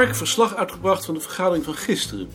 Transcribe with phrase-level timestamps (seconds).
[0.00, 2.30] Mark verslag uitgebracht van de vergadering van gisteren.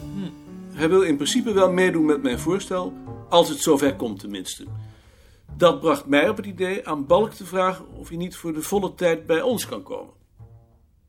[0.74, 2.94] Hij wil in principe wel meedoen met mijn voorstel,
[3.30, 4.66] als het zover komt tenminste.
[5.58, 8.62] Dat bracht mij op het idee aan Balk te vragen of hij niet voor de
[8.62, 10.14] volle tijd bij ons kan komen.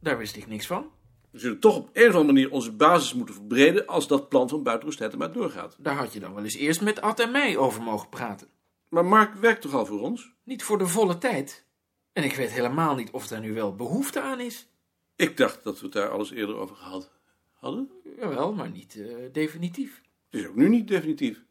[0.00, 0.86] Daar wist ik niks van.
[1.30, 4.48] We zullen toch op een of andere manier onze basis moeten verbreden als dat plan
[4.48, 5.76] van Buitenrust maar doorgaat.
[5.78, 8.48] Daar had je dan wel eens eerst met Ad en mij over mogen praten.
[8.88, 10.32] Maar Mark werkt toch al voor ons?
[10.44, 11.64] Niet voor de volle tijd.
[12.12, 14.68] En ik weet helemaal niet of daar nu wel behoefte aan is.
[15.16, 17.10] Ik dacht dat we het daar alles eerder over gehad
[17.52, 17.90] hadden.
[18.18, 20.02] Jawel, maar niet eh, definitief.
[20.30, 21.44] Het is ook nu niet definitief.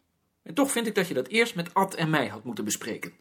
[0.44, 3.14] En toch vind ik dat je dat eerst met Ad en mij had moeten bespreken.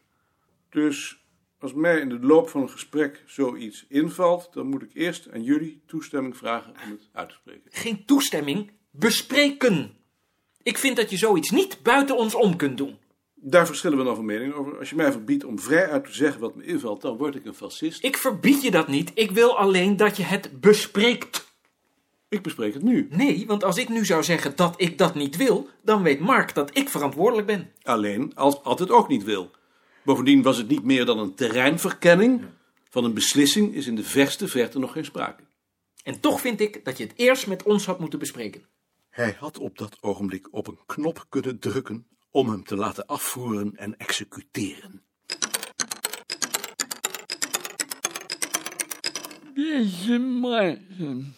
[0.69, 1.24] Dus
[1.58, 5.42] als mij in de loop van een gesprek zoiets invalt, dan moet ik eerst aan
[5.42, 7.70] jullie toestemming vragen om het uit te spreken.
[7.72, 9.97] Geen toestemming, bespreken.
[10.62, 12.98] Ik vind dat je zoiets niet buiten ons om kunt doen.
[13.47, 14.78] Daar verschillen we dan van mening over.
[14.78, 17.45] Als je mij verbiedt om vrij uit te zeggen wat me invalt, dan word ik
[17.45, 18.05] een fascist.
[18.05, 19.11] Ik verbied je dat niet.
[19.14, 21.47] Ik wil alleen dat je het bespreekt.
[22.28, 23.09] Ik bespreek het nu.
[23.11, 26.55] Nee, want als ik nu zou zeggen dat ik dat niet wil, dan weet Mark
[26.55, 27.70] dat ik verantwoordelijk ben.
[27.83, 29.50] Alleen als Ad het ook niet wil.
[30.05, 32.45] Bovendien was het niet meer dan een terreinverkenning.
[32.91, 35.42] Van een beslissing is in de verste verte nog geen sprake.
[36.03, 38.62] En toch vind ik dat je het eerst met ons had moeten bespreken.
[39.11, 43.77] Hij had op dat ogenblik op een knop kunnen drukken om hem te laten afvoeren
[43.77, 45.02] en executeren.
[49.54, 51.34] Deze morgen.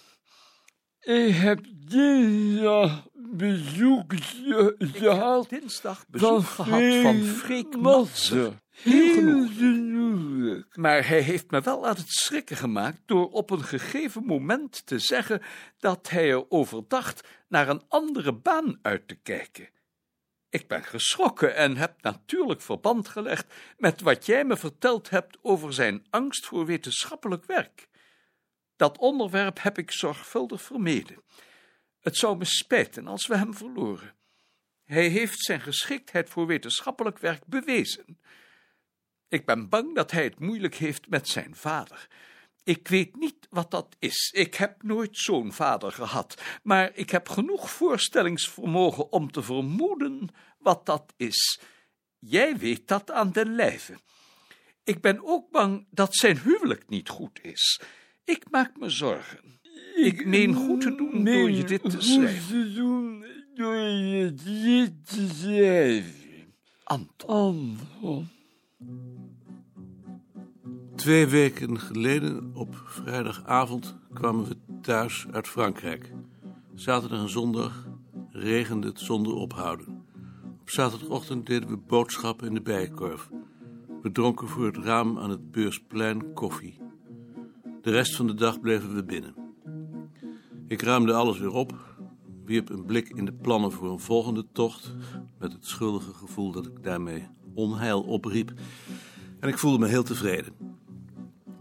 [1.00, 7.72] Ik heb dinsdag bezoek ge- gehad dinsdag bezoek gehad van Freek.
[8.70, 9.56] Heel genoeg.
[9.56, 10.77] genoeglijk.
[10.77, 14.98] Maar hij heeft me wel aan het schrikken gemaakt door op een gegeven moment te
[14.98, 15.42] zeggen
[15.78, 19.69] dat hij erover dacht naar een andere baan uit te kijken.
[20.56, 25.72] Ik ben geschrokken en heb natuurlijk verband gelegd met wat jij me verteld hebt over
[25.72, 27.89] zijn angst voor wetenschappelijk werk.
[28.77, 31.22] Dat onderwerp heb ik zorgvuldig vermeden.
[32.00, 34.15] Het zou me spijten als we hem verloren.
[34.84, 38.21] Hij heeft zijn geschiktheid voor wetenschappelijk werk bewezen.
[39.28, 42.09] Ik ben bang dat hij het moeilijk heeft met zijn vader.
[42.65, 44.33] Ik weet niet wat dat is.
[44.34, 50.28] Ik heb nooit zo'n vader gehad, maar ik heb genoeg voorstellingsvermogen om te vermoeden
[50.59, 51.61] wat dat is.
[52.19, 53.95] Jij weet dat aan den lijve.
[54.84, 57.81] Ik ben ook bang dat zijn huwelijk niet goed is.
[58.25, 59.61] Ik maak me zorgen.
[59.95, 62.75] Ik meen goed te doen door je dit te schrijven.
[62.75, 63.25] doen
[63.55, 66.55] door je dit te schrijven.
[66.84, 67.78] Anton.
[68.03, 69.25] Anton.
[71.06, 76.12] Twee weken geleden, op vrijdagavond, kwamen we thuis uit Frankrijk.
[76.75, 77.87] Zaterdag en zondag
[78.31, 80.05] regende het zonder ophouden.
[80.61, 83.31] Op zaterdagochtend deden we boodschappen in de bijenkorf.
[84.03, 86.78] We dronken voor het raam aan het beursplein koffie.
[87.83, 89.34] De rest van de dag bleven we binnen.
[90.66, 91.75] Ik ruimde alles weer op,
[92.45, 94.95] wierp een blik in de plannen voor een volgende tocht,
[95.39, 98.53] met het schuldige gevoel dat ik daarmee onheil opriep.
[99.41, 100.75] En ik voelde me heel tevreden.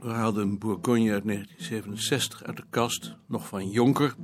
[0.05, 4.16] We haalden een Bourgogne uit 1967 uit de kast, nog van Jonker,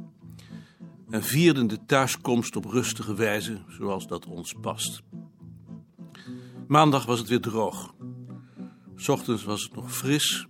[1.09, 5.01] en vierden de thuiskomst op rustige wijze, zoals dat ons past.
[6.67, 7.93] Maandag was het weer droog.
[9.07, 10.47] ochtends was het nog fris,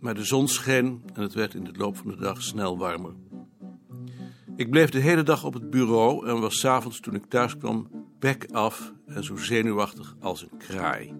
[0.00, 3.14] maar de zon scheen en het werd in de loop van de dag snel warmer.
[4.56, 7.56] Ik bleef de hele dag op het bureau en was 's avonds toen ik thuis
[7.56, 11.14] kwam bek af en zo zenuwachtig als een kraai.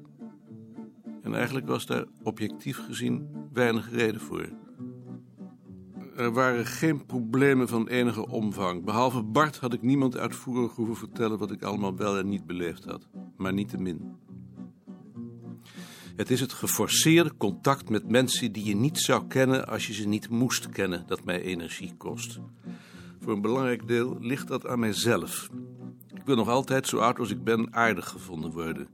[1.23, 4.49] En eigenlijk was daar objectief gezien weinig reden voor.
[6.17, 8.85] Er waren geen problemen van enige omvang.
[8.85, 12.85] Behalve Bart had ik niemand uitvoerig hoeven vertellen wat ik allemaal wel en niet beleefd
[12.85, 13.09] had.
[13.37, 14.17] Maar niettemin.
[16.17, 20.09] Het is het geforceerde contact met mensen die je niet zou kennen als je ze
[20.09, 22.39] niet moest kennen dat mij energie kost.
[23.21, 25.49] Voor een belangrijk deel ligt dat aan mijzelf.
[26.15, 28.89] Ik wil nog altijd, zo oud als ik ben, aardig gevonden worden.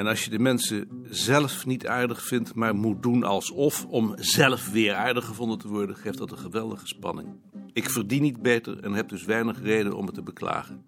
[0.00, 4.70] En als je de mensen zelf niet aardig vindt, maar moet doen alsof om zelf
[4.70, 7.28] weer aardig gevonden te worden, geeft dat een geweldige spanning.
[7.72, 10.84] Ik verdien niet beter en heb dus weinig reden om het te beklagen.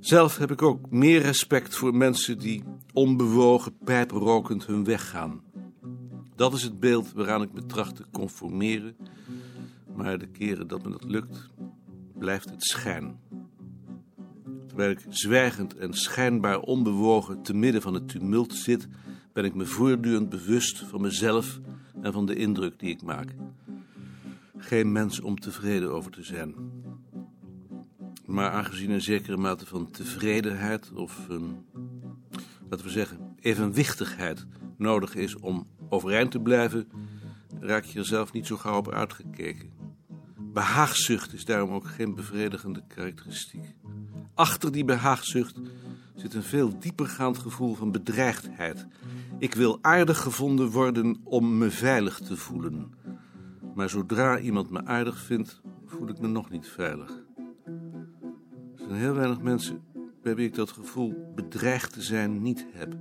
[0.00, 2.62] Zelf heb ik ook meer respect voor mensen die
[2.92, 5.42] onbewogen, pijprokend hun weg gaan.
[6.36, 8.96] Dat is het beeld waaraan ik me tracht te conformeren,
[9.94, 11.48] maar de keren dat me dat lukt,
[12.18, 13.18] blijft het schijn.
[14.74, 18.88] Terwijl ik zwijgend en schijnbaar onbewogen te midden van het tumult zit,
[19.32, 21.60] ben ik me voortdurend bewust van mezelf
[22.02, 23.34] en van de indruk die ik maak.
[24.56, 26.54] Geen mens om tevreden over te zijn.
[28.26, 31.64] Maar aangezien een zekere mate van tevredenheid of een,
[32.68, 34.46] laten we zeggen, evenwichtigheid
[34.76, 36.88] nodig is om overeind te blijven,
[37.60, 39.72] raak je er zelf niet zo gauw op uitgekeken.
[40.38, 43.74] Behaagzucht is daarom ook geen bevredigende karakteristiek.
[44.34, 45.60] Achter die behaagzucht
[46.14, 48.86] zit een veel diepergaand gevoel van bedreigdheid.
[49.38, 52.92] Ik wil aardig gevonden worden om me veilig te voelen.
[53.74, 57.10] Maar zodra iemand me aardig vindt, voel ik me nog niet veilig.
[58.76, 59.82] Er zijn heel weinig mensen
[60.22, 62.92] bij wie ik dat gevoel bedreigd te zijn niet heb.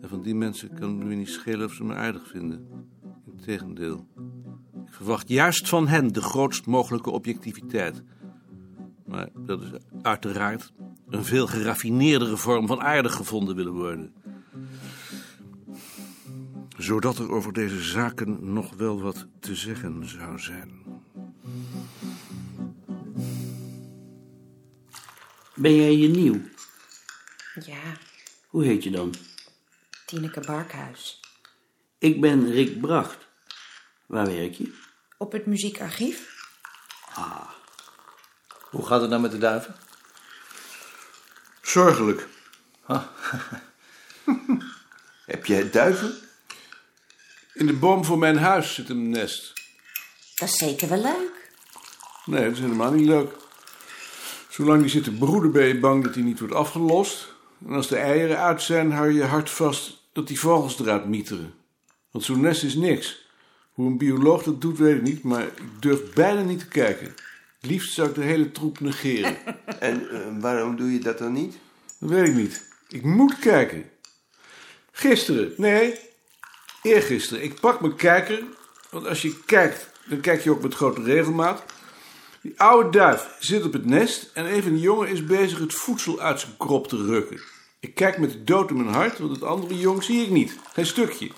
[0.00, 2.66] En van die mensen kan het me niet schelen of ze me aardig vinden.
[3.26, 4.06] Integendeel.
[4.86, 8.02] Ik verwacht juist van hen de grootst mogelijke objectiviteit.
[9.08, 9.70] Maar dat is
[10.02, 10.72] uiteraard
[11.08, 14.14] een veel geraffineerdere vorm van aardig gevonden willen worden.
[16.76, 20.82] Zodat er over deze zaken nog wel wat te zeggen zou zijn.
[25.54, 26.40] Ben jij hier nieuw?
[27.64, 27.96] Ja,
[28.48, 29.14] Hoe heet je dan?
[30.06, 31.20] Tineke Barkhuis.
[31.98, 33.28] Ik ben Rick Bracht.
[34.06, 34.74] Waar werk je?
[35.18, 36.36] Op het muziekarchief?
[38.70, 39.74] Hoe gaat het nou met de duiven?
[41.62, 42.26] Zorgelijk.
[45.26, 46.14] Heb jij duiven?
[47.54, 49.52] In de boom voor mijn huis zit een nest.
[50.34, 51.50] Dat is zeker wel leuk.
[52.24, 53.32] Nee, dat is helemaal niet leuk.
[54.48, 57.34] Zolang die zit te broeden ben je bang dat hij niet wordt afgelost.
[57.66, 61.06] En als de eieren uit zijn, hou je je hart vast dat die vogels eruit
[61.06, 61.54] mieteren.
[62.10, 63.26] Want zo'n nest is niks.
[63.72, 67.14] Hoe een bioloog dat doet, weet ik niet, maar ik durf bijna niet te kijken.
[67.60, 69.36] Liefst zou ik de hele troep negeren.
[69.78, 71.58] En eh, waarom doe je dat dan niet?
[72.00, 72.68] Dat weet ik niet.
[72.88, 73.90] Ik moet kijken.
[74.92, 75.94] Gisteren, nee,
[76.82, 77.44] eergisteren.
[77.44, 78.42] Ik pak mijn kijker,
[78.90, 81.64] want als je kijkt, dan kijk je ook met grote regelmaat.
[82.40, 85.74] Die oude duif zit op het nest en een van de jongen is bezig het
[85.74, 87.40] voedsel uit zijn krop te rukken.
[87.80, 90.58] Ik kijk met de dood in mijn hart, want het andere jong zie ik niet.
[90.72, 91.30] Geen stukje.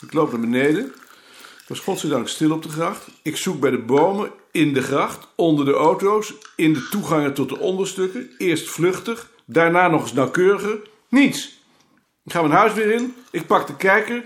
[0.00, 0.84] Ik loop naar beneden.
[0.84, 3.08] Het was godzijdank stil op de gracht.
[3.22, 7.48] Ik zoek bij de bomen, in de gracht, onder de auto's, in de toegangen tot
[7.48, 8.30] de onderstukken.
[8.38, 10.78] Eerst vluchtig, daarna nog eens nauwkeuriger.
[11.08, 11.60] Niets.
[12.24, 13.14] Ik ga mijn huis weer in.
[13.30, 14.24] Ik pak de kijker.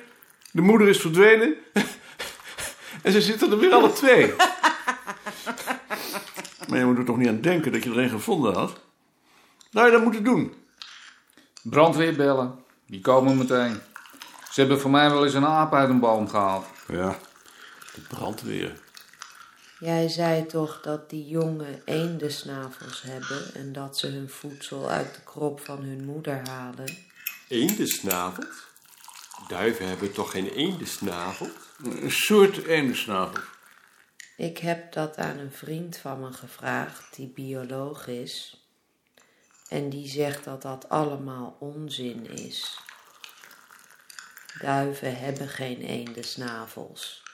[0.51, 1.55] De moeder is verdwenen.
[3.03, 4.35] en ze zitten er weer alle twee.
[6.69, 8.81] maar je moet er toch niet aan denken dat je er een gevonden had?
[9.71, 10.53] Nou, je dat moeten doen.
[11.63, 12.55] Brandweer bellen.
[12.87, 13.81] Die komen meteen.
[14.51, 16.67] Ze hebben voor mij wel eens een aap uit een boom gehaald.
[16.89, 17.19] Ja,
[17.95, 18.85] de brandweer.
[19.87, 25.21] Jij zei toch dat die jongen eendensnavels hebben en dat ze hun voedsel uit de
[25.25, 26.97] krop van hun moeder halen?
[27.49, 28.67] Eendesnavels?
[29.49, 31.51] Duiven hebben toch geen eendesnavels?
[31.85, 33.43] Een soort eendensnavel.
[34.37, 38.67] Ik heb dat aan een vriend van me gevraagd die bioloog is.
[39.69, 42.81] En die zegt dat dat allemaal onzin is.
[44.61, 47.25] Duiven hebben geen eendensnavels.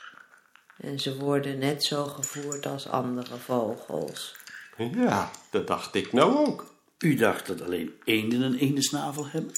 [0.77, 4.37] En ze worden net zo gevoerd als andere vogels.
[4.77, 6.67] Ja, dat dacht ik nou ook.
[6.99, 9.53] U dacht dat alleen eenden een eendensnavel hebben?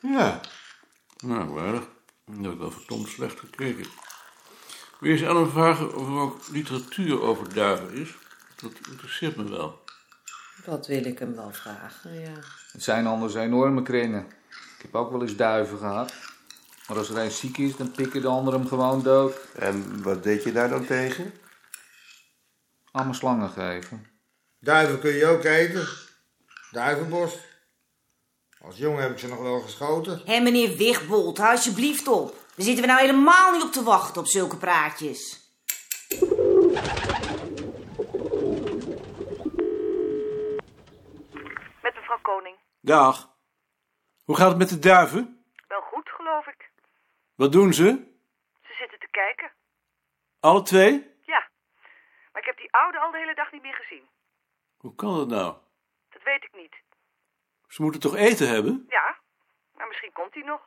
[0.00, 0.40] Ja,
[1.18, 1.88] Nou, waardig.
[2.26, 3.86] Dat heb ik wel verdomd slecht gekeken.
[5.00, 8.14] Wil je eens aan hem vragen of er ook literatuur over duiven is?
[8.56, 9.80] Dat interesseert me wel.
[10.64, 12.32] Dat wil ik hem wel vragen, ja.
[12.72, 14.26] Het zijn anders enorme kringen.
[14.48, 16.12] Ik heb ook wel eens duiven gehad.
[16.88, 19.36] Maar als er een ziek is, dan pikken de anderen hem gewoon dood.
[19.54, 21.32] en wat deed je daar dan tegen?
[22.90, 24.06] Allemaal slangen geven.
[24.58, 25.88] Duiven kun je ook eten.
[26.70, 27.38] Duivenborst.
[28.60, 30.22] Als jongen heb ik ze nog wel geschoten.
[30.24, 32.28] Hé, meneer Wigbold, hou alsjeblieft op.
[32.30, 35.40] Daar zitten we nou helemaal niet op te wachten op zulke praatjes.
[41.82, 42.56] Met mevrouw Koning.
[42.80, 43.36] Dag.
[44.24, 45.44] Hoe gaat het met de duiven?
[45.68, 46.70] Wel goed, geloof ik.
[47.38, 47.84] Wat doen ze?
[48.62, 49.52] Ze zitten te kijken.
[50.40, 50.92] Alle twee?
[51.22, 51.48] Ja.
[52.32, 54.02] Maar ik heb die oude al de hele dag niet meer gezien.
[54.76, 55.56] Hoe kan dat nou?
[56.08, 56.74] Dat weet ik niet.
[57.68, 58.86] Ze moeten toch eten hebben?
[58.88, 59.18] Ja,
[59.76, 60.60] maar misschien komt hij nog.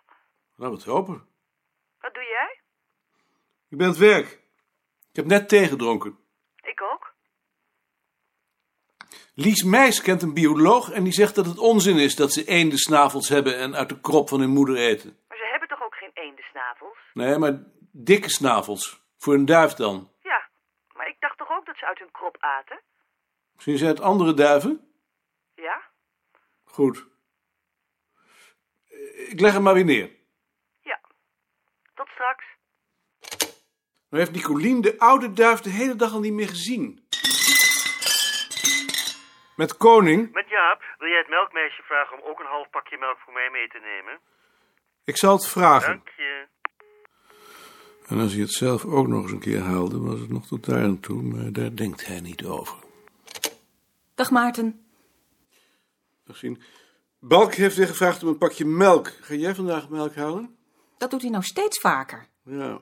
[0.55, 1.27] Laten we het hopen.
[1.99, 2.59] Wat doe jij?
[3.69, 4.27] Ik ben aan het werk.
[5.09, 6.19] Ik heb net thee gedronken.
[6.61, 7.13] Ik ook.
[9.33, 13.29] Lies Meijs kent een bioloog en die zegt dat het onzin is dat ze eendensnavels
[13.29, 15.20] hebben en uit de krop van hun moeder eten.
[16.41, 16.97] Eendensnavels?
[17.13, 17.53] Nee, maar
[17.91, 19.01] dikke snavels.
[19.17, 20.11] Voor een duif dan.
[20.19, 20.49] Ja,
[20.93, 22.79] maar ik dacht toch ook dat ze uit hun krop aten?
[23.53, 24.91] Misschien zijn het andere duiven?
[25.55, 25.81] Ja?
[26.63, 27.05] Goed.
[29.29, 30.09] Ik leg hem maar weer neer.
[30.81, 30.99] Ja.
[31.93, 32.45] Tot straks.
[34.09, 37.09] Nou heeft Nicolien de oude duif de hele dag al niet meer gezien.
[39.55, 43.19] Met Koning, Met Jaap, wil jij het melkmeisje vragen om ook een half pakje melk
[43.19, 44.19] voor mij mee te nemen?
[45.03, 45.89] Ik zal het vragen.
[45.89, 46.47] Dank je.
[48.07, 50.65] En als hij het zelf ook nog eens een keer haalde, was het nog tot
[50.65, 52.77] daar aan toe, maar daar denkt hij niet over.
[54.15, 54.85] Dag Maarten.
[56.23, 56.41] Dag.
[57.19, 59.07] Balk heeft weer gevraagd om een pakje melk.
[59.21, 60.55] Ga jij vandaag melk halen?
[60.97, 62.27] Dat doet hij nou steeds vaker.
[62.43, 62.81] Ja.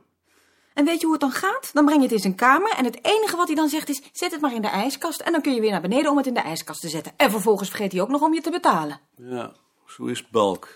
[0.73, 1.73] En weet je hoe het dan gaat?
[1.73, 4.01] Dan breng je het in zijn kamer en het enige wat hij dan zegt is:
[4.11, 5.21] zet het maar in de ijskast.
[5.21, 7.13] En dan kun je weer naar beneden om het in de ijskast te zetten.
[7.17, 8.99] En vervolgens vergeet hij ook nog om je te betalen.
[9.15, 9.53] Ja,
[9.87, 10.75] zo is Balk.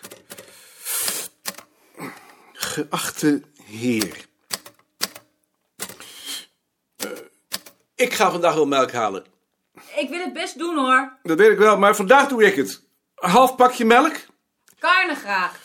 [2.73, 4.25] Geachte heer.
[6.97, 7.09] Eh,
[7.95, 9.25] ik ga vandaag wel melk halen.
[9.95, 11.17] Ik wil het best doen hoor.
[11.23, 12.83] Dat weet ik wel, maar vandaag doe ik het.
[13.15, 14.15] Een half pakje melk.
[14.79, 15.59] Karne graag.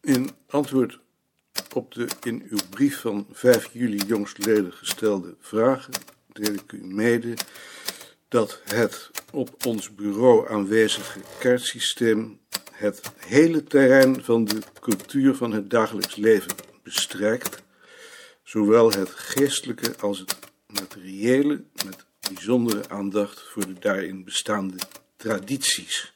[0.00, 0.98] In antwoord
[1.74, 5.92] op de in uw brief van 5 juli jongstleden gestelde vragen
[6.26, 7.34] deel ik u mede
[8.28, 12.40] dat het op ons bureau aanwezige kaartsysteem
[12.82, 16.50] het hele terrein van de cultuur van het dagelijks leven
[16.82, 17.62] bestrijkt,
[18.42, 20.36] zowel het geestelijke als het
[20.66, 24.76] materiële, met bijzondere aandacht voor de daarin bestaande
[25.16, 26.14] tradities.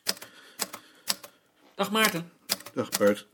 [1.74, 2.30] Dag Maarten.
[2.74, 3.26] Dag Bart.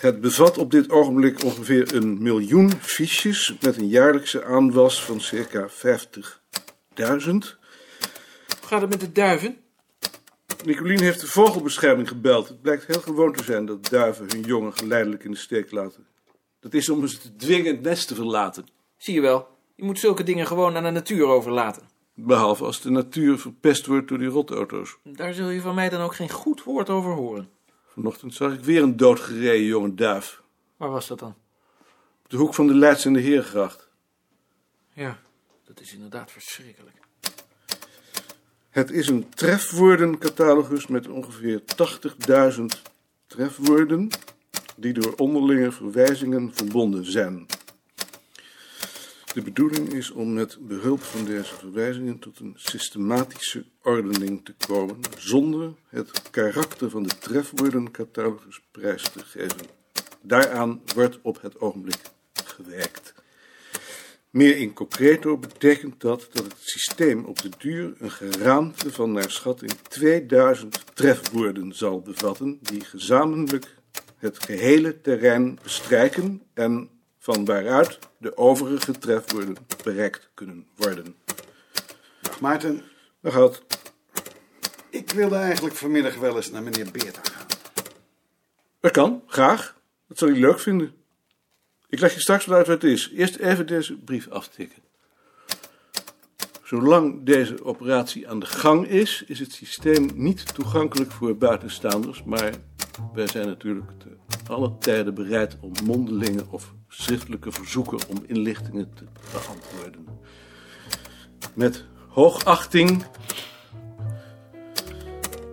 [0.00, 5.68] Het bevat op dit ogenblik ongeveer een miljoen fiches met een jaarlijkse aanwas van circa
[5.68, 5.74] 50.000.
[6.94, 9.64] Hoe gaat het met de duiven?
[10.66, 12.48] Nicolien heeft de vogelbescherming gebeld.
[12.48, 16.06] Het blijkt heel gewoon te zijn dat duiven hun jongen geleidelijk in de steek laten.
[16.60, 18.66] Dat is om ze te dwingen het nest te verlaten.
[18.96, 21.88] Zie je wel, je moet zulke dingen gewoon aan de natuur overlaten.
[22.14, 24.96] Behalve als de natuur verpest wordt door die rotauto's.
[25.02, 27.50] Daar zul je van mij dan ook geen goed woord over horen.
[27.86, 30.42] Vanochtend zag ik weer een doodgereden jonge duif.
[30.76, 31.34] Waar was dat dan?
[32.24, 33.88] Op de hoek van de Leids en de Heergracht.
[34.92, 35.18] Ja,
[35.64, 37.05] dat is inderdaad verschrikkelijk.
[38.76, 41.62] Het is een trefwoordencatalogus met ongeveer
[42.58, 42.64] 80.000
[43.26, 44.08] trefwoorden
[44.76, 47.46] die door onderlinge verwijzingen verbonden zijn.
[49.34, 55.00] De bedoeling is om met behulp van deze verwijzingen tot een systematische ordening te komen,
[55.18, 59.66] zonder het karakter van de trefwoordencatalogus prijs te geven.
[60.20, 62.00] Daaraan wordt op het ogenblik
[62.44, 63.14] gewerkt.
[64.30, 69.30] Meer in concreto betekent dat dat het systeem op de duur een geraamte van naar
[69.30, 73.74] schatting 2000 trefwoorden zal bevatten, die gezamenlijk
[74.16, 81.16] het gehele terrein bestrijken en van waaruit de overige trefwoorden bereikt kunnen worden.
[82.20, 82.82] Dag Maarten.
[83.20, 83.62] Dag Hout.
[84.90, 87.46] Ik wilde eigenlijk vanmiddag wel eens naar meneer Beerta gaan.
[88.80, 89.76] Dat kan, graag.
[90.08, 90.94] Dat zal hij leuk vinden.
[91.88, 93.10] Ik leg je straks wel uit wat het is.
[93.10, 94.82] Eerst even deze brief aftikken.
[96.62, 102.52] Zolang deze operatie aan de gang is, is het systeem niet toegankelijk voor buitenstaanders, maar
[103.14, 104.16] wij zijn natuurlijk te
[104.48, 110.06] alle tijden bereid om mondelinge of schriftelijke verzoeken om inlichtingen te beantwoorden.
[111.54, 113.04] Met hoogachting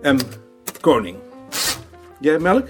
[0.02, 0.18] M.
[0.80, 1.18] Koning.
[2.20, 2.68] Jij melk?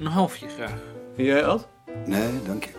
[0.00, 0.80] Een halfje graag.
[1.16, 1.68] En jij Ad?
[2.06, 2.70] Nee, dank je.